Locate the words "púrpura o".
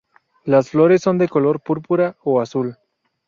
1.61-2.41